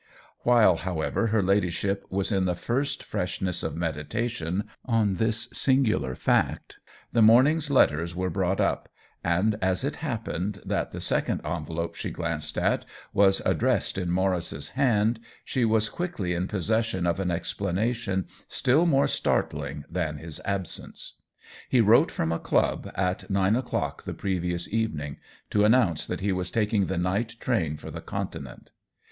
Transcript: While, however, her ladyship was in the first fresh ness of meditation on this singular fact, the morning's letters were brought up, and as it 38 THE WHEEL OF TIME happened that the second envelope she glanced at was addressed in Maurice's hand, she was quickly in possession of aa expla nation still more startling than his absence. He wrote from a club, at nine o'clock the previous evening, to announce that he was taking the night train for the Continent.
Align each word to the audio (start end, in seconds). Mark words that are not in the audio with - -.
While, 0.39 0.77
however, 0.77 1.27
her 1.27 1.43
ladyship 1.43 2.05
was 2.09 2.31
in 2.31 2.45
the 2.45 2.55
first 2.55 3.03
fresh 3.03 3.39
ness 3.39 3.61
of 3.61 3.75
meditation 3.75 4.63
on 4.83 5.17
this 5.17 5.47
singular 5.53 6.15
fact, 6.15 6.79
the 7.13 7.21
morning's 7.21 7.69
letters 7.69 8.15
were 8.15 8.31
brought 8.31 8.59
up, 8.59 8.89
and 9.23 9.59
as 9.61 9.83
it 9.83 9.93
38 9.93 9.93
THE 9.93 9.93
WHEEL 9.93 9.93
OF 9.93 9.93
TIME 9.93 10.09
happened 10.57 10.61
that 10.65 10.91
the 10.91 11.01
second 11.01 11.41
envelope 11.45 11.93
she 11.93 12.09
glanced 12.09 12.57
at 12.57 12.83
was 13.13 13.41
addressed 13.45 13.99
in 13.99 14.09
Maurice's 14.09 14.69
hand, 14.69 15.19
she 15.45 15.65
was 15.65 15.87
quickly 15.87 16.33
in 16.33 16.47
possession 16.47 17.05
of 17.05 17.19
aa 17.19 17.23
expla 17.25 17.71
nation 17.71 18.25
still 18.47 18.87
more 18.87 19.07
startling 19.07 19.85
than 19.87 20.17
his 20.17 20.41
absence. 20.45 21.17
He 21.69 21.79
wrote 21.79 22.09
from 22.09 22.31
a 22.31 22.39
club, 22.39 22.89
at 22.95 23.29
nine 23.29 23.55
o'clock 23.55 24.05
the 24.05 24.15
previous 24.15 24.67
evening, 24.73 25.17
to 25.51 25.63
announce 25.63 26.07
that 26.07 26.21
he 26.21 26.31
was 26.31 26.49
taking 26.49 26.85
the 26.85 26.97
night 26.97 27.35
train 27.39 27.77
for 27.77 27.91
the 27.91 28.01
Continent. 28.01 28.71